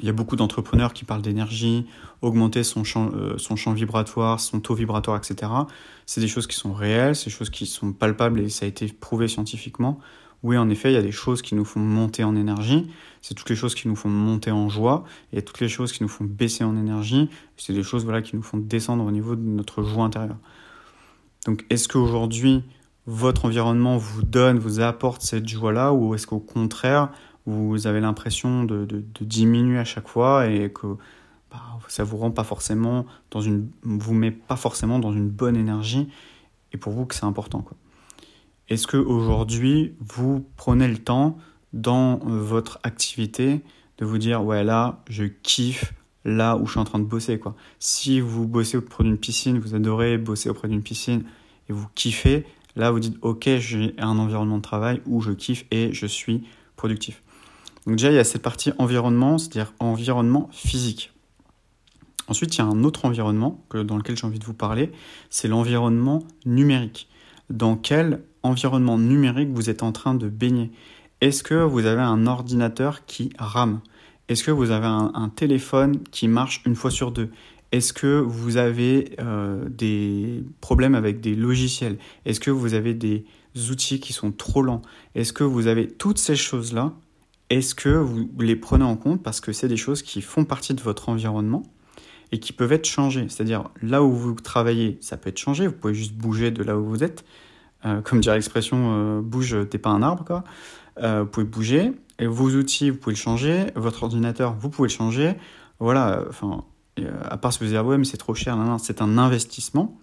Il 0.00 0.06
y 0.06 0.08
a 0.08 0.12
beaucoup 0.12 0.36
d'entrepreneurs 0.36 0.94
qui 0.94 1.04
parlent 1.04 1.22
d'énergie, 1.22 1.86
augmenter 2.22 2.64
son 2.64 2.84
champ, 2.84 3.10
euh, 3.12 3.36
son 3.36 3.56
champ 3.56 3.72
vibratoire, 3.72 4.40
son 4.40 4.60
taux 4.60 4.74
vibratoire, 4.74 5.16
etc. 5.16 5.50
C'est 6.06 6.20
des 6.20 6.28
choses 6.28 6.46
qui 6.46 6.56
sont 6.56 6.72
réelles, 6.72 7.14
c'est 7.14 7.26
des 7.26 7.36
choses 7.36 7.50
qui 7.50 7.66
sont 7.66 7.92
palpables 7.92 8.40
et 8.40 8.48
ça 8.48 8.64
a 8.64 8.68
été 8.68 8.86
prouvé 8.88 9.28
scientifiquement. 9.28 9.98
Oui, 10.42 10.56
en 10.56 10.70
effet, 10.70 10.90
il 10.90 10.94
y 10.94 10.98
a 10.98 11.02
des 11.02 11.12
choses 11.12 11.42
qui 11.42 11.54
nous 11.54 11.66
font 11.66 11.80
monter 11.80 12.24
en 12.24 12.34
énergie, 12.34 12.90
c'est 13.20 13.34
toutes 13.34 13.50
les 13.50 13.56
choses 13.56 13.74
qui 13.74 13.88
nous 13.88 13.96
font 13.96 14.08
monter 14.08 14.50
en 14.50 14.70
joie, 14.70 15.04
et 15.34 15.42
toutes 15.42 15.60
les 15.60 15.68
choses 15.68 15.92
qui 15.92 16.02
nous 16.02 16.08
font 16.08 16.24
baisser 16.24 16.64
en 16.64 16.76
énergie, 16.76 17.28
c'est 17.58 17.74
des 17.74 17.82
choses 17.82 18.04
voilà, 18.04 18.22
qui 18.22 18.36
nous 18.36 18.42
font 18.42 18.56
descendre 18.56 19.04
au 19.04 19.10
niveau 19.10 19.36
de 19.36 19.42
notre 19.42 19.82
joie 19.82 20.04
intérieure. 20.04 20.38
Donc 21.44 21.66
est-ce 21.68 21.88
qu'aujourd'hui, 21.88 22.64
votre 23.06 23.44
environnement 23.44 23.98
vous 23.98 24.22
donne, 24.22 24.58
vous 24.58 24.80
apporte 24.80 25.20
cette 25.20 25.46
joie-là, 25.46 25.92
ou 25.92 26.14
est-ce 26.14 26.26
qu'au 26.26 26.38
contraire, 26.38 27.10
vous 27.44 27.86
avez 27.86 28.00
l'impression 28.00 28.64
de, 28.64 29.04
diminuer 29.20 29.78
à 29.78 29.84
chaque 29.84 30.08
fois 30.08 30.46
et 30.46 30.70
que 30.72 30.86
bah, 31.50 31.60
ça 31.88 32.02
vous 32.04 32.16
rend 32.16 32.30
pas 32.30 32.44
forcément 32.44 33.04
dans 33.30 33.42
une, 33.42 33.68
vous 33.82 34.14
met 34.14 34.30
pas 34.30 34.56
forcément 34.56 34.98
dans 34.98 35.12
une 35.12 35.28
bonne 35.28 35.56
énergie, 35.56 36.08
et 36.72 36.78
pour 36.78 36.92
vous 36.92 37.04
que 37.04 37.14
c'est 37.14 37.24
important 37.24 37.60
quoi. 37.60 37.76
Est-ce 38.70 38.86
qu'aujourd'hui, 38.86 39.94
vous 39.98 40.46
prenez 40.56 40.86
le 40.86 40.98
temps 40.98 41.36
dans 41.72 42.20
euh, 42.20 42.40
votre 42.40 42.78
activité 42.84 43.60
de 43.98 44.04
vous 44.04 44.18
dire, 44.18 44.44
ouais, 44.44 44.62
là, 44.62 45.02
je 45.08 45.24
kiffe 45.24 45.92
là 46.24 46.56
où 46.56 46.66
je 46.66 46.72
suis 46.72 46.80
en 46.80 46.84
train 46.84 47.00
de 47.00 47.04
bosser. 47.04 47.38
Quoi. 47.38 47.56
Si 47.80 48.20
vous 48.20 48.46
bossez 48.46 48.76
auprès 48.76 49.02
d'une 49.02 49.18
piscine, 49.18 49.58
vous 49.58 49.74
adorez 49.74 50.18
bosser 50.18 50.48
auprès 50.48 50.68
d'une 50.68 50.82
piscine 50.82 51.24
et 51.68 51.72
vous 51.72 51.88
kiffez, 51.96 52.46
là, 52.76 52.92
vous 52.92 53.00
dites, 53.00 53.16
ok, 53.22 53.48
j'ai 53.58 53.94
un 53.98 54.18
environnement 54.18 54.58
de 54.58 54.62
travail 54.62 55.02
où 55.04 55.20
je 55.20 55.32
kiffe 55.32 55.66
et 55.72 55.92
je 55.92 56.06
suis 56.06 56.44
productif. 56.76 57.22
Donc 57.86 57.96
déjà, 57.96 58.10
il 58.10 58.14
y 58.14 58.18
a 58.18 58.24
cette 58.24 58.42
partie 58.42 58.72
environnement, 58.78 59.38
c'est-à-dire 59.38 59.72
environnement 59.80 60.48
physique. 60.52 61.12
Ensuite, 62.28 62.54
il 62.54 62.58
y 62.58 62.62
a 62.62 62.66
un 62.66 62.84
autre 62.84 63.06
environnement 63.06 63.64
dans 63.72 63.96
lequel 63.96 64.16
j'ai 64.16 64.26
envie 64.26 64.38
de 64.38 64.44
vous 64.44 64.54
parler, 64.54 64.92
c'est 65.30 65.48
l'environnement 65.48 66.20
numérique. 66.46 67.08
Dans 67.48 67.74
quel 67.74 68.22
environnement 68.42 68.98
numérique 68.98 69.50
vous 69.52 69.70
êtes 69.70 69.82
en 69.82 69.92
train 69.92 70.14
de 70.14 70.28
baigner. 70.28 70.70
Est-ce 71.20 71.42
que 71.42 71.54
vous 71.54 71.86
avez 71.86 72.00
un 72.00 72.26
ordinateur 72.26 73.04
qui 73.04 73.30
rame? 73.38 73.80
Est-ce 74.28 74.44
que 74.44 74.50
vous 74.50 74.70
avez 74.70 74.86
un, 74.86 75.28
téléphone 75.34 76.02
qui 76.10 76.28
marche 76.28 76.62
une 76.64 76.76
fois 76.76 76.90
sur 76.90 77.10
deux? 77.10 77.30
Est-ce 77.72 77.92
que 77.92 78.20
vous 78.20 78.56
avez 78.56 79.16
euh, 79.20 79.68
des 79.68 80.44
problèmes 80.60 80.94
avec 80.94 81.20
des 81.20 81.34
logiciels? 81.34 81.98
Est-ce 82.24 82.40
que 82.40 82.50
vous 82.50 82.74
avez 82.74 82.94
des 82.94 83.24
outils 83.70 84.00
qui 84.00 84.12
sont 84.12 84.32
trop 84.32 84.62
lents? 84.62 84.82
Est-ce 85.14 85.32
que 85.32 85.44
vous 85.44 85.66
avez 85.66 85.88
toutes 85.88 86.18
ces 86.18 86.36
choses-là? 86.36 86.92
Est-ce 87.50 87.74
que 87.74 87.88
vous 87.88 88.30
les 88.38 88.56
prenez 88.56 88.84
en 88.84 88.96
compte 88.96 89.22
parce 89.22 89.40
que 89.40 89.52
c'est 89.52 89.68
des 89.68 89.76
choses 89.76 90.02
qui 90.02 90.22
font 90.22 90.44
partie 90.44 90.74
de 90.74 90.80
votre 90.80 91.08
environnement 91.08 91.64
et 92.32 92.38
qui 92.38 92.52
peuvent 92.52 92.72
être 92.72 92.86
changés. 92.86 93.26
C'est-à-dire 93.28 93.70
là 93.82 94.02
où 94.02 94.12
vous 94.12 94.34
travaillez, 94.34 94.98
ça 95.00 95.16
peut 95.16 95.30
être 95.30 95.38
changé, 95.38 95.66
vous 95.66 95.72
pouvez 95.72 95.94
juste 95.94 96.14
bouger 96.14 96.50
de 96.50 96.62
là 96.62 96.78
où 96.78 96.84
vous 96.84 97.02
êtes. 97.02 97.24
Euh, 97.86 98.00
comme 98.02 98.20
dirait 98.20 98.36
l'expression, 98.36 98.92
euh, 98.92 99.20
bouge, 99.22 99.56
t'es 99.70 99.78
pas 99.78 99.90
un 99.90 100.02
arbre, 100.02 100.24
quoi. 100.24 100.44
Euh, 101.02 101.22
vous 101.22 101.28
pouvez 101.28 101.46
bouger. 101.46 101.92
Et 102.18 102.26
vos 102.26 102.50
outils, 102.50 102.90
vous 102.90 102.98
pouvez 102.98 103.14
le 103.14 103.20
changer. 103.20 103.66
Votre 103.74 104.02
ordinateur, 104.02 104.54
vous 104.54 104.68
pouvez 104.68 104.88
le 104.88 104.94
changer. 104.94 105.34
Voilà, 105.78 106.24
enfin, 106.28 106.64
à 107.24 107.38
part 107.38 107.52
si 107.52 107.60
vous 107.60 107.70
dites, 107.70 107.80
ouais, 107.80 107.96
mais 107.96 108.04
c'est 108.04 108.18
trop 108.18 108.34
cher, 108.34 108.56
non, 108.56 108.64
non, 108.64 108.78
c'est 108.78 109.00
un 109.00 109.16
investissement. 109.16 109.98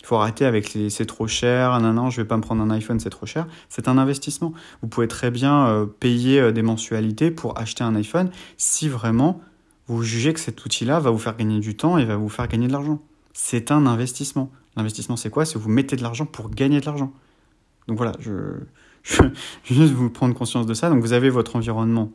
Il 0.00 0.06
faut 0.06 0.16
arrêter 0.16 0.46
avec 0.46 0.72
les 0.74 0.90
c'est 0.90 1.06
trop 1.06 1.26
cher, 1.26 1.78
non, 1.80 1.92
non, 1.92 2.10
je 2.10 2.20
vais 2.20 2.26
pas 2.26 2.36
me 2.36 2.42
prendre 2.42 2.62
un 2.62 2.70
iPhone, 2.70 3.00
c'est 3.00 3.10
trop 3.10 3.26
cher. 3.26 3.46
C'est 3.68 3.88
un 3.88 3.98
investissement. 3.98 4.52
Vous 4.80 4.88
pouvez 4.88 5.08
très 5.08 5.30
bien 5.30 5.88
payer 6.00 6.52
des 6.52 6.62
mensualités 6.62 7.30
pour 7.30 7.58
acheter 7.58 7.84
un 7.84 7.94
iPhone 7.94 8.30
si 8.56 8.88
vraiment 8.88 9.40
vous 9.86 10.02
jugez 10.02 10.32
que 10.32 10.40
cet 10.40 10.64
outil-là 10.64 11.00
va 11.00 11.10
vous 11.10 11.18
faire 11.18 11.36
gagner 11.36 11.60
du 11.60 11.76
temps 11.76 11.98
et 11.98 12.04
va 12.04 12.16
vous 12.16 12.28
faire 12.30 12.48
gagner 12.48 12.66
de 12.66 12.72
l'argent. 12.72 13.00
C'est 13.34 13.70
un 13.70 13.86
investissement. 13.86 14.50
L'investissement, 14.76 15.16
c'est 15.16 15.30
quoi? 15.30 15.44
C'est 15.44 15.58
vous 15.58 15.68
mettez 15.68 15.96
de 15.96 16.02
l'argent 16.02 16.26
pour 16.26 16.50
gagner 16.50 16.80
de 16.80 16.86
l'argent. 16.86 17.12
Donc 17.88 17.96
voilà, 17.96 18.12
je, 18.20 18.32
je, 19.02 19.22
juste 19.64 19.92
vous 19.92 20.10
prendre 20.10 20.34
conscience 20.34 20.66
de 20.66 20.74
ça. 20.74 20.90
Donc 20.90 21.00
vous 21.00 21.12
avez 21.12 21.30
votre 21.30 21.56
environnement 21.56 22.10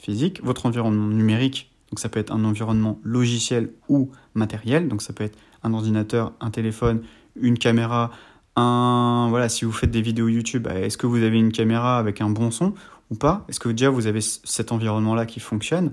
physique, 0.00 0.42
votre 0.42 0.66
environnement 0.66 1.06
numérique. 1.06 1.70
Donc 1.90 1.98
ça 1.98 2.08
peut 2.08 2.20
être 2.20 2.32
un 2.32 2.44
environnement 2.44 2.98
logiciel 3.02 3.72
ou 3.88 4.10
matériel. 4.34 4.88
Donc 4.88 5.02
ça 5.02 5.12
peut 5.12 5.24
être 5.24 5.38
un 5.62 5.74
ordinateur, 5.74 6.32
un 6.40 6.50
téléphone, 6.50 7.02
une 7.40 7.58
caméra, 7.58 8.10
un 8.56 9.26
voilà. 9.30 9.48
Si 9.48 9.64
vous 9.64 9.72
faites 9.72 9.90
des 9.90 10.02
vidéos 10.02 10.28
YouTube, 10.28 10.64
bah, 10.64 10.78
est-ce 10.78 10.98
que 10.98 11.06
vous 11.06 11.22
avez 11.22 11.38
une 11.38 11.52
caméra 11.52 11.98
avec 11.98 12.20
un 12.20 12.30
bon 12.30 12.50
son 12.50 12.74
ou 13.10 13.16
pas? 13.16 13.44
Est-ce 13.48 13.60
que 13.60 13.68
déjà 13.68 13.90
vous 13.90 14.06
avez 14.06 14.20
cet 14.20 14.72
environnement-là 14.72 15.26
qui 15.26 15.40
fonctionne? 15.40 15.92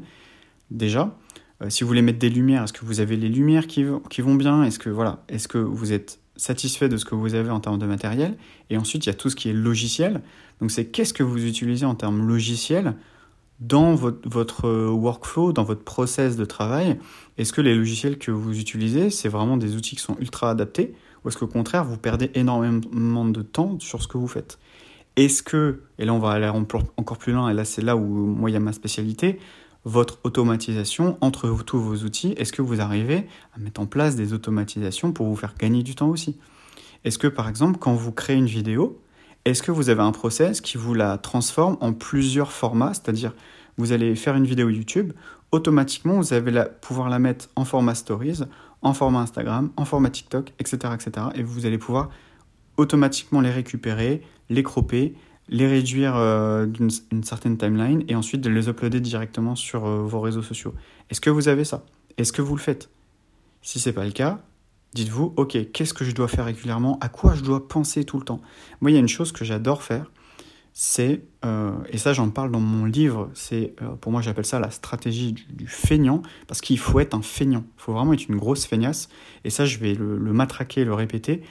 Déjà 0.71 1.15
si 1.69 1.83
vous 1.83 1.87
voulez 1.87 2.01
mettre 2.01 2.19
des 2.19 2.29
lumières, 2.29 2.63
est-ce 2.63 2.73
que 2.73 2.85
vous 2.85 2.99
avez 2.99 3.15
les 3.15 3.29
lumières 3.29 3.67
qui, 3.67 3.83
vont 3.83 4.35
bien? 4.35 4.63
Est-ce 4.63 4.79
que, 4.79 4.89
voilà, 4.89 5.23
est 5.29 5.47
que 5.47 5.57
vous 5.57 5.93
êtes 5.93 6.19
satisfait 6.35 6.89
de 6.89 6.97
ce 6.97 7.05
que 7.05 7.15
vous 7.15 7.33
avez 7.35 7.49
en 7.49 7.59
termes 7.59 7.79
de 7.79 7.85
matériel? 7.85 8.37
Et 8.69 8.77
ensuite, 8.77 9.05
il 9.05 9.09
y 9.09 9.11
a 9.11 9.15
tout 9.15 9.29
ce 9.29 9.35
qui 9.35 9.49
est 9.49 9.53
logiciel. 9.53 10.21
Donc, 10.61 10.71
c'est 10.71 10.85
qu'est-ce 10.85 11.13
que 11.13 11.23
vous 11.23 11.45
utilisez 11.45 11.85
en 11.85 11.95
termes 11.95 12.27
logiciels 12.27 12.95
dans 13.59 13.95
votre, 13.95 14.27
votre 14.27 14.69
workflow, 14.89 15.53
dans 15.53 15.63
votre 15.63 15.83
process 15.83 16.35
de 16.35 16.45
travail? 16.45 16.97
Est-ce 17.37 17.53
que 17.53 17.61
les 17.61 17.75
logiciels 17.75 18.17
que 18.17 18.31
vous 18.31 18.59
utilisez, 18.59 19.09
c'est 19.09 19.29
vraiment 19.29 19.57
des 19.57 19.75
outils 19.75 19.95
qui 19.95 20.01
sont 20.01 20.17
ultra 20.19 20.49
adaptés? 20.49 20.93
Ou 21.23 21.29
est-ce 21.29 21.37
qu'au 21.37 21.47
contraire, 21.47 21.85
vous 21.85 21.97
perdez 21.97 22.31
énormément 22.35 23.25
de 23.25 23.41
temps 23.41 23.79
sur 23.79 24.01
ce 24.01 24.07
que 24.07 24.17
vous 24.17 24.27
faites? 24.27 24.59
Est-ce 25.15 25.41
que, 25.43 25.79
et 25.97 26.05
là 26.05 26.13
on 26.13 26.19
va 26.19 26.31
aller 26.31 26.49
encore 26.49 27.17
plus 27.17 27.31
loin, 27.31 27.49
et 27.49 27.53
là 27.53 27.63
c'est 27.63 27.81
là 27.81 27.95
où 27.95 28.03
moi 28.03 28.49
il 28.49 28.53
y 28.53 28.57
a 28.57 28.59
ma 28.59 28.73
spécialité, 28.73 29.39
votre 29.85 30.19
automatisation 30.23 31.17
entre 31.21 31.49
tous 31.63 31.79
vos 31.79 31.97
outils 31.97 32.33
Est-ce 32.37 32.51
que 32.51 32.61
vous 32.61 32.81
arrivez 32.81 33.27
à 33.55 33.59
mettre 33.59 33.79
en 33.79 33.85
place 33.85 34.15
des 34.15 34.33
automatisations 34.33 35.11
pour 35.11 35.27
vous 35.27 35.35
faire 35.35 35.55
gagner 35.57 35.83
du 35.83 35.95
temps 35.95 36.09
aussi? 36.09 36.37
Est-ce 37.03 37.19
que 37.19 37.27
par 37.27 37.47
exemple, 37.47 37.77
quand 37.79 37.93
vous 37.93 38.11
créez 38.11 38.35
une 38.35 38.47
vidéo, 38.47 38.99
est-ce 39.45 39.61
que 39.61 39.71
vous 39.71 39.89
avez 39.89 40.01
un 40.01 40.11
process 40.11 40.59
qui 40.59 40.77
vous 40.77 40.95
la 40.95 41.19
transforme 41.19 41.77
en 41.79 41.93
plusieurs 41.93 42.51
formats? 42.51 42.95
C'est-à-dire, 42.95 43.33
vous 43.77 43.91
allez 43.91 44.15
faire 44.15 44.35
une 44.35 44.45
vidéo 44.45 44.69
YouTube, 44.69 45.13
automatiquement, 45.51 46.15
vous 46.15 46.33
allez 46.33 46.63
pouvoir 46.81 47.09
la 47.09 47.19
mettre 47.19 47.49
en 47.55 47.63
format 47.63 47.93
stories, 47.93 48.39
en 48.81 48.93
format 48.93 49.19
Instagram, 49.19 49.71
en 49.77 49.85
format 49.85 50.09
TikTok, 50.09 50.51
etc., 50.57 50.93
etc. 50.95 51.27
Et 51.35 51.43
vous 51.43 51.67
allez 51.67 51.77
pouvoir 51.77 52.09
automatiquement 52.77 53.39
les 53.39 53.51
récupérer, 53.51 54.23
les 54.49 54.63
cropper, 54.63 55.13
les 55.47 55.67
réduire 55.67 56.15
euh, 56.15 56.65
d'une 56.65 57.23
certaine 57.23 57.57
timeline 57.57 58.03
et 58.07 58.15
ensuite 58.15 58.41
de 58.41 58.49
les 58.49 58.67
uploader 58.67 58.99
directement 58.99 59.55
sur 59.55 59.85
euh, 59.85 60.01
vos 60.01 60.19
réseaux 60.19 60.41
sociaux. 60.41 60.73
Est-ce 61.09 61.21
que 61.21 61.29
vous 61.29 61.47
avez 61.47 61.63
ça? 61.63 61.85
Est-ce 62.17 62.33
que 62.33 62.41
vous 62.41 62.55
le 62.55 62.61
faites? 62.61 62.89
Si 63.61 63.79
ce 63.79 63.89
n'est 63.89 63.93
pas 63.93 64.05
le 64.05 64.11
cas, 64.11 64.39
dites-vous, 64.93 65.33
ok, 65.35 65.71
qu'est-ce 65.71 65.93
que 65.93 66.05
je 66.05 66.13
dois 66.13 66.27
faire 66.27 66.45
régulièrement? 66.45 66.97
À 67.01 67.09
quoi 67.09 67.35
je 67.35 67.41
dois 67.41 67.67
penser 67.67 68.05
tout 68.05 68.17
le 68.17 68.25
temps? 68.25 68.41
Moi, 68.81 68.91
il 68.91 68.93
y 68.95 68.97
a 68.97 68.99
une 68.99 69.07
chose 69.07 69.31
que 69.31 69.45
j'adore 69.45 69.83
faire, 69.83 70.11
c'est, 70.73 71.21
euh, 71.45 71.71
et 71.89 71.97
ça 71.97 72.11
j'en 72.11 72.29
parle 72.29 72.51
dans 72.51 72.59
mon 72.59 72.83
livre, 72.83 73.29
c'est, 73.33 73.75
pour 74.01 74.11
moi 74.11 74.21
j'appelle 74.21 74.45
ça 74.45 74.59
la 74.59 74.71
stratégie 74.71 75.31
du, 75.31 75.67
feignant, 75.67 76.21
parce 76.47 76.59
qu'il 76.59 76.77
faut 76.77 76.99
être 76.99 77.13
un 77.13 77.21
feignant, 77.21 77.63
il 77.77 77.81
faut 77.81 77.93
vraiment 77.93 78.11
être 78.11 78.27
une 78.27 78.35
grosse 78.35 78.65
feignasse, 78.65 79.07
et 79.45 79.49
ça 79.49 79.65
je 79.65 79.77
vais 79.77 79.93
le, 79.93 80.17
le 80.17 80.33
matraquer, 80.33 80.83
le 80.83 80.93
répéter. 80.93 81.43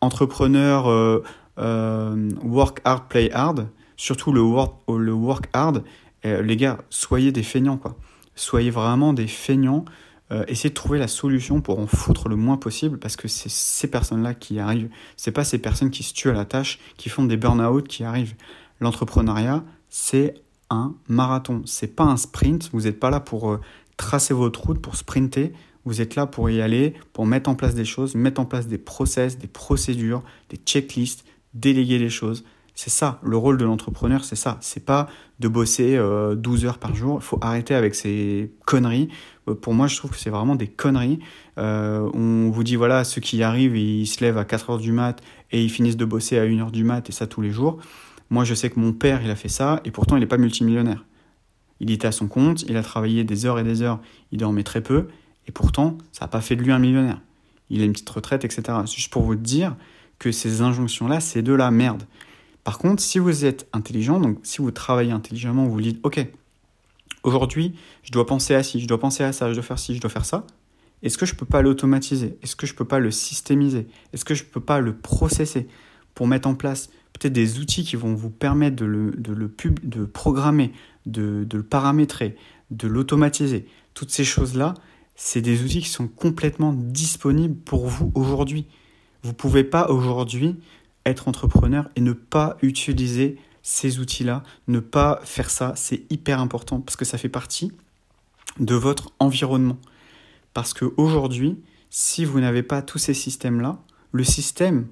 Entrepreneur 0.00 1.22
work 1.58 2.80
hard, 2.84 3.08
play 3.08 3.30
hard, 3.32 3.68
surtout 3.96 4.32
le 4.32 4.42
work, 4.42 4.74
le 4.88 5.12
work 5.12 5.48
hard, 5.52 5.82
euh, 6.24 6.42
les 6.42 6.56
gars, 6.56 6.78
soyez 6.90 7.32
des 7.32 7.42
feignants, 7.42 7.76
quoi. 7.76 7.96
Soyez 8.34 8.70
vraiment 8.70 9.12
des 9.12 9.28
feignants. 9.28 9.84
Euh, 10.32 10.44
essayez 10.48 10.70
de 10.70 10.74
trouver 10.74 10.98
la 10.98 11.08
solution 11.08 11.60
pour 11.60 11.78
en 11.78 11.86
foutre 11.86 12.28
le 12.28 12.34
moins 12.34 12.56
possible 12.56 12.98
parce 12.98 13.14
que 13.14 13.28
c'est 13.28 13.48
ces 13.48 13.88
personnes-là 13.88 14.34
qui 14.34 14.58
arrivent. 14.58 14.90
C'est 15.16 15.30
pas 15.30 15.44
ces 15.44 15.58
personnes 15.58 15.90
qui 15.90 16.02
se 16.02 16.12
tuent 16.12 16.30
à 16.30 16.34
la 16.34 16.44
tâche, 16.44 16.80
qui 16.96 17.08
font 17.08 17.24
des 17.24 17.36
burn-out 17.36 17.86
qui 17.86 18.02
arrivent. 18.02 18.34
L'entrepreneuriat, 18.80 19.62
c'est 19.88 20.34
un 20.68 20.94
marathon. 21.08 21.62
C'est 21.64 21.94
pas 21.94 22.04
un 22.04 22.16
sprint. 22.16 22.70
Vous 22.72 22.82
n'êtes 22.82 22.98
pas 22.98 23.10
là 23.10 23.20
pour 23.20 23.58
tracer 23.96 24.34
votre 24.34 24.66
route, 24.66 24.80
pour 24.80 24.96
sprinter. 24.96 25.52
Vous 25.84 26.00
êtes 26.00 26.16
là 26.16 26.26
pour 26.26 26.50
y 26.50 26.60
aller, 26.60 26.94
pour 27.12 27.24
mettre 27.24 27.48
en 27.48 27.54
place 27.54 27.76
des 27.76 27.84
choses, 27.84 28.16
mettre 28.16 28.40
en 28.40 28.44
place 28.44 28.66
des 28.66 28.78
process, 28.78 29.38
des 29.38 29.46
procédures, 29.46 30.24
des 30.50 30.56
checklists, 30.56 31.24
déléguer 31.56 31.98
les 31.98 32.10
choses. 32.10 32.44
C'est 32.74 32.90
ça, 32.90 33.18
le 33.22 33.38
rôle 33.38 33.56
de 33.56 33.64
l'entrepreneur, 33.64 34.24
c'est 34.24 34.36
ça. 34.36 34.58
C'est 34.60 34.84
pas 34.84 35.08
de 35.40 35.48
bosser 35.48 35.96
12 35.96 35.98
euh, 35.98 36.68
heures 36.68 36.78
par 36.78 36.94
jour. 36.94 37.18
Il 37.20 37.24
faut 37.24 37.38
arrêter 37.40 37.74
avec 37.74 37.94
ces 37.94 38.52
conneries. 38.66 39.08
Euh, 39.48 39.54
pour 39.54 39.72
moi, 39.72 39.86
je 39.86 39.96
trouve 39.96 40.10
que 40.10 40.18
c'est 40.18 40.28
vraiment 40.28 40.56
des 40.56 40.66
conneries. 40.66 41.18
Euh, 41.56 42.10
on 42.12 42.50
vous 42.50 42.64
dit, 42.64 42.76
voilà, 42.76 43.04
ceux 43.04 43.22
qui 43.22 43.38
y 43.38 43.42
arrivent, 43.42 43.76
ils 43.76 44.06
se 44.06 44.22
lèvent 44.22 44.36
à 44.36 44.44
4 44.44 44.70
heures 44.70 44.78
du 44.78 44.92
mat 44.92 45.22
et 45.52 45.64
ils 45.64 45.70
finissent 45.70 45.96
de 45.96 46.04
bosser 46.04 46.38
à 46.38 46.42
1 46.42 46.58
heure 46.60 46.70
du 46.70 46.84
mat 46.84 47.08
et 47.08 47.12
ça 47.12 47.26
tous 47.26 47.40
les 47.40 47.50
jours. 47.50 47.78
Moi, 48.28 48.44
je 48.44 48.52
sais 48.52 48.68
que 48.68 48.78
mon 48.78 48.92
père, 48.92 49.22
il 49.24 49.30
a 49.30 49.36
fait 49.36 49.48
ça 49.48 49.80
et 49.86 49.90
pourtant, 49.90 50.16
il 50.16 50.20
n'est 50.20 50.26
pas 50.26 50.36
multimillionnaire. 50.36 51.06
Il 51.80 51.90
était 51.90 52.08
à 52.08 52.12
son 52.12 52.28
compte, 52.28 52.62
il 52.68 52.76
a 52.76 52.82
travaillé 52.82 53.24
des 53.24 53.46
heures 53.46 53.58
et 53.58 53.64
des 53.64 53.80
heures, 53.80 54.00
il 54.32 54.38
dormait 54.38 54.64
très 54.64 54.82
peu 54.82 55.08
et 55.46 55.52
pourtant, 55.52 55.96
ça 56.12 56.24
n'a 56.24 56.28
pas 56.28 56.40
fait 56.40 56.56
de 56.56 56.62
lui 56.62 56.72
un 56.72 56.78
millionnaire. 56.78 57.20
Il 57.70 57.80
a 57.80 57.84
une 57.84 57.92
petite 57.92 58.10
retraite, 58.10 58.44
etc. 58.44 58.78
Juste 58.86 59.12
pour 59.12 59.22
vous 59.22 59.34
dire, 59.34 59.76
que 60.18 60.32
ces 60.32 60.62
injonctions-là, 60.62 61.20
c'est 61.20 61.42
de 61.42 61.52
la 61.52 61.70
merde. 61.70 62.04
Par 62.64 62.78
contre, 62.78 63.02
si 63.02 63.18
vous 63.18 63.44
êtes 63.44 63.68
intelligent, 63.72 64.18
donc 64.18 64.38
si 64.42 64.58
vous 64.58 64.70
travaillez 64.70 65.12
intelligemment, 65.12 65.66
vous 65.66 65.80
dites, 65.80 66.00
OK, 66.02 66.26
aujourd'hui, 67.22 67.74
je 68.02 68.10
dois 68.10 68.26
penser 68.26 68.54
à 68.54 68.62
ci, 68.62 68.80
je 68.80 68.88
dois 68.88 68.98
penser 68.98 69.22
à 69.22 69.32
ça, 69.32 69.48
je 69.50 69.54
dois 69.54 69.62
faire 69.62 69.78
ci, 69.78 69.94
je 69.94 70.00
dois 70.00 70.10
faire 70.10 70.24
ça. 70.24 70.46
Est-ce 71.02 71.18
que 71.18 71.26
je 71.26 71.34
ne 71.34 71.38
peux 71.38 71.46
pas 71.46 71.62
l'automatiser? 71.62 72.38
Est-ce 72.42 72.56
que 72.56 72.66
je 72.66 72.72
ne 72.72 72.78
peux 72.78 72.84
pas 72.84 72.98
le 72.98 73.10
systémiser? 73.10 73.86
Est-ce 74.12 74.24
que 74.24 74.34
je 74.34 74.42
ne 74.42 74.48
peux 74.48 74.60
pas 74.60 74.80
le 74.80 74.96
processer 74.96 75.68
pour 76.14 76.26
mettre 76.26 76.48
en 76.48 76.54
place 76.54 76.88
peut-être 77.12 77.32
des 77.32 77.58
outils 77.58 77.84
qui 77.84 77.96
vont 77.96 78.14
vous 78.14 78.30
permettre 78.30 78.76
de 78.76 78.84
le, 78.86 79.10
de 79.12 79.32
le 79.32 79.48
pub, 79.48 79.78
de 79.86 80.04
programmer, 80.04 80.72
de, 81.04 81.44
de 81.44 81.58
le 81.58 81.62
paramétrer, 81.62 82.36
de 82.70 82.88
l'automatiser? 82.88 83.66
Toutes 83.94 84.10
ces 84.10 84.24
choses-là, 84.24 84.74
c'est 85.14 85.40
des 85.40 85.62
outils 85.62 85.80
qui 85.80 85.88
sont 85.88 86.08
complètement 86.08 86.72
disponibles 86.72 87.54
pour 87.54 87.86
vous 87.86 88.10
aujourd'hui. 88.14 88.66
Vous 89.22 89.30
ne 89.30 89.34
pouvez 89.34 89.64
pas 89.64 89.88
aujourd'hui 89.88 90.56
être 91.04 91.28
entrepreneur 91.28 91.88
et 91.96 92.00
ne 92.00 92.12
pas 92.12 92.56
utiliser 92.62 93.38
ces 93.62 93.98
outils-là, 93.98 94.42
ne 94.68 94.78
pas 94.78 95.20
faire 95.24 95.50
ça, 95.50 95.72
c'est 95.76 96.04
hyper 96.10 96.40
important 96.40 96.80
parce 96.80 96.96
que 96.96 97.04
ça 97.04 97.18
fait 97.18 97.28
partie 97.28 97.72
de 98.60 98.74
votre 98.74 99.12
environnement. 99.18 99.78
Parce 100.54 100.72
qu'aujourd'hui, 100.72 101.58
si 101.90 102.24
vous 102.24 102.40
n'avez 102.40 102.62
pas 102.62 102.82
tous 102.82 102.98
ces 102.98 103.14
systèmes-là, 103.14 103.78
le 104.12 104.24
système, 104.24 104.86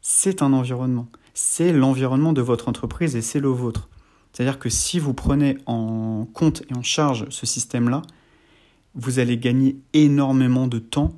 c'est 0.00 0.42
un 0.42 0.52
environnement. 0.52 1.08
C'est 1.34 1.72
l'environnement 1.72 2.32
de 2.32 2.42
votre 2.42 2.68
entreprise 2.68 3.16
et 3.16 3.22
c'est 3.22 3.40
le 3.40 3.48
vôtre. 3.48 3.88
C'est-à-dire 4.32 4.58
que 4.58 4.68
si 4.68 4.98
vous 4.98 5.14
prenez 5.14 5.58
en 5.66 6.26
compte 6.32 6.62
et 6.70 6.74
en 6.74 6.82
charge 6.82 7.26
ce 7.30 7.46
système-là, 7.46 8.02
vous 8.94 9.18
allez 9.18 9.38
gagner 9.38 9.80
énormément 9.92 10.66
de 10.66 10.78
temps 10.78 11.14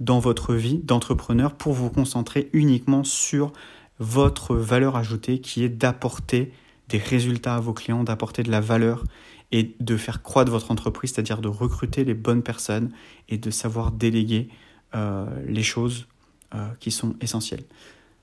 dans 0.00 0.18
votre 0.18 0.54
vie 0.54 0.78
d'entrepreneur 0.78 1.54
pour 1.54 1.72
vous 1.72 1.90
concentrer 1.90 2.50
uniquement 2.52 3.04
sur 3.04 3.52
votre 3.98 4.54
valeur 4.54 4.96
ajoutée 4.96 5.40
qui 5.40 5.64
est 5.64 5.68
d'apporter 5.68 6.52
des 6.88 6.98
résultats 6.98 7.56
à 7.56 7.60
vos 7.60 7.72
clients, 7.72 8.04
d'apporter 8.04 8.42
de 8.42 8.50
la 8.50 8.60
valeur 8.60 9.04
et 9.52 9.74
de 9.80 9.96
faire 9.96 10.22
croître 10.22 10.50
votre 10.50 10.70
entreprise, 10.70 11.12
c'est-à-dire 11.12 11.40
de 11.40 11.48
recruter 11.48 12.04
les 12.04 12.14
bonnes 12.14 12.42
personnes 12.42 12.90
et 13.28 13.38
de 13.38 13.50
savoir 13.50 13.92
déléguer 13.92 14.48
euh, 14.94 15.26
les 15.46 15.62
choses 15.62 16.06
euh, 16.54 16.68
qui 16.80 16.90
sont 16.90 17.14
essentielles. 17.20 17.64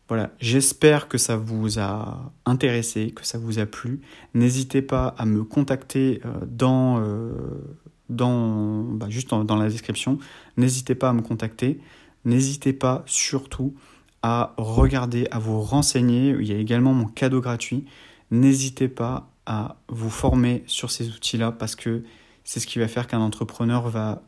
Voilà, 0.09 0.31
j'espère 0.39 1.07
que 1.07 1.17
ça 1.17 1.37
vous 1.37 1.79
a 1.79 2.33
intéressé, 2.45 3.11
que 3.11 3.25
ça 3.25 3.37
vous 3.37 3.59
a 3.59 3.65
plu. 3.65 4.01
N'hésitez 4.33 4.81
pas 4.81 5.07
à 5.17 5.25
me 5.25 5.43
contacter 5.43 6.21
euh, 6.25 6.33
dans 6.45 7.01
dans, 8.15 8.83
bah, 8.83 9.07
juste 9.09 9.29
dans, 9.29 9.55
la 9.55 9.69
description. 9.69 10.19
N'hésitez 10.57 10.95
pas 10.95 11.09
à 11.09 11.13
me 11.13 11.21
contacter. 11.21 11.79
N'hésitez 12.25 12.73
pas 12.73 13.03
surtout 13.05 13.73
à 14.21 14.53
regarder, 14.57 15.27
à 15.31 15.39
vous 15.39 15.61
renseigner. 15.61 16.35
Il 16.39 16.47
y 16.47 16.53
a 16.53 16.57
également 16.57 16.93
mon 16.93 17.05
cadeau 17.05 17.41
gratuit. 17.41 17.85
N'hésitez 18.31 18.87
pas 18.87 19.29
à 19.45 19.75
vous 19.89 20.09
former 20.09 20.63
sur 20.67 20.89
ces 20.91 21.09
outils-là 21.09 21.51
parce 21.51 21.75
que 21.75 22.03
c'est 22.43 22.59
ce 22.59 22.67
qui 22.67 22.79
va 22.79 22.87
faire 22.87 23.07
qu'un 23.07 23.19
entrepreneur 23.19 23.89
va 23.89 24.21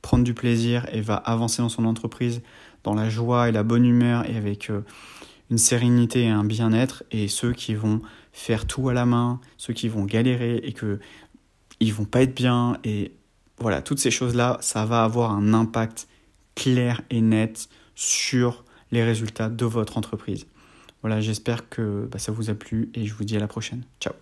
prendre 0.00 0.24
du 0.24 0.34
plaisir 0.34 0.86
et 0.92 1.00
va 1.00 1.14
avancer 1.14 1.62
dans 1.62 1.68
son 1.68 1.84
entreprise 1.84 2.42
dans 2.84 2.94
la 2.94 3.08
joie 3.08 3.48
et 3.48 3.52
la 3.52 3.62
bonne 3.62 3.84
humeur 3.84 4.28
et 4.28 4.36
avec 4.36 4.70
euh, 4.70 4.84
une 5.50 5.58
sérénité 5.58 6.22
et 6.24 6.28
un 6.28 6.44
bien-être, 6.44 7.04
et 7.10 7.28
ceux 7.28 7.52
qui 7.52 7.74
vont 7.74 8.00
faire 8.32 8.66
tout 8.66 8.88
à 8.88 8.94
la 8.94 9.06
main, 9.06 9.40
ceux 9.58 9.74
qui 9.74 9.88
vont 9.88 10.04
galérer 10.04 10.56
et 10.56 10.72
que 10.72 10.98
ils 11.78 11.92
vont 11.92 12.04
pas 12.04 12.22
être 12.22 12.34
bien 12.34 12.78
et 12.84 13.12
voilà, 13.62 13.80
toutes 13.82 13.98
ces 13.98 14.10
choses-là, 14.10 14.58
ça 14.60 14.84
va 14.84 15.04
avoir 15.04 15.30
un 15.30 15.54
impact 15.54 16.08
clair 16.54 17.00
et 17.10 17.20
net 17.20 17.68
sur 17.94 18.64
les 18.90 19.02
résultats 19.02 19.48
de 19.48 19.64
votre 19.64 19.96
entreprise. 19.96 20.46
Voilà, 21.00 21.20
j'espère 21.20 21.68
que 21.68 22.08
bah, 22.10 22.18
ça 22.18 22.30
vous 22.32 22.50
a 22.50 22.54
plu 22.54 22.90
et 22.94 23.06
je 23.06 23.14
vous 23.14 23.24
dis 23.24 23.36
à 23.36 23.40
la 23.40 23.48
prochaine. 23.48 23.82
Ciao 24.00 24.21